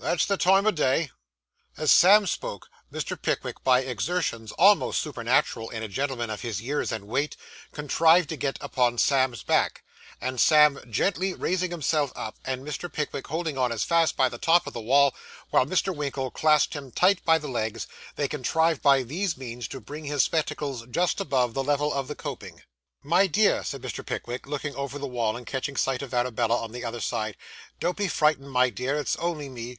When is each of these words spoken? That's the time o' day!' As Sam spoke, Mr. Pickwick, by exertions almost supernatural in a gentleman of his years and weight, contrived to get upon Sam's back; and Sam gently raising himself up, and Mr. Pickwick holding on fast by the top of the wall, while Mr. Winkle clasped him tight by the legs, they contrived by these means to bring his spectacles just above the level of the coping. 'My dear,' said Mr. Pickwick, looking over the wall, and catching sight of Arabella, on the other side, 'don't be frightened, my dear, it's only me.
That's 0.00 0.26
the 0.26 0.36
time 0.36 0.64
o' 0.64 0.70
day!' 0.70 1.10
As 1.76 1.90
Sam 1.90 2.24
spoke, 2.28 2.68
Mr. 2.92 3.20
Pickwick, 3.20 3.64
by 3.64 3.80
exertions 3.80 4.52
almost 4.52 5.00
supernatural 5.00 5.70
in 5.70 5.82
a 5.82 5.88
gentleman 5.88 6.30
of 6.30 6.42
his 6.42 6.62
years 6.62 6.92
and 6.92 7.08
weight, 7.08 7.36
contrived 7.72 8.28
to 8.28 8.36
get 8.36 8.58
upon 8.60 8.98
Sam's 8.98 9.42
back; 9.42 9.82
and 10.20 10.40
Sam 10.40 10.78
gently 10.88 11.34
raising 11.34 11.72
himself 11.72 12.12
up, 12.14 12.36
and 12.44 12.64
Mr. 12.64 12.90
Pickwick 12.90 13.26
holding 13.26 13.58
on 13.58 13.76
fast 13.76 14.16
by 14.16 14.28
the 14.28 14.38
top 14.38 14.68
of 14.68 14.72
the 14.72 14.80
wall, 14.80 15.14
while 15.50 15.66
Mr. 15.66 15.94
Winkle 15.94 16.30
clasped 16.30 16.74
him 16.74 16.92
tight 16.92 17.24
by 17.24 17.36
the 17.38 17.48
legs, 17.48 17.88
they 18.14 18.28
contrived 18.28 18.80
by 18.80 19.02
these 19.02 19.36
means 19.36 19.66
to 19.66 19.80
bring 19.80 20.04
his 20.04 20.22
spectacles 20.22 20.86
just 20.90 21.20
above 21.20 21.54
the 21.54 21.64
level 21.64 21.92
of 21.92 22.06
the 22.06 22.14
coping. 22.14 22.62
'My 23.02 23.26
dear,' 23.26 23.64
said 23.64 23.82
Mr. 23.82 24.06
Pickwick, 24.06 24.46
looking 24.46 24.76
over 24.76 24.96
the 24.96 25.06
wall, 25.08 25.36
and 25.36 25.44
catching 25.46 25.76
sight 25.76 26.02
of 26.02 26.14
Arabella, 26.14 26.56
on 26.56 26.70
the 26.70 26.84
other 26.84 27.00
side, 27.00 27.36
'don't 27.80 27.96
be 27.96 28.06
frightened, 28.08 28.50
my 28.50 28.70
dear, 28.70 28.96
it's 28.96 29.16
only 29.16 29.48
me. 29.48 29.78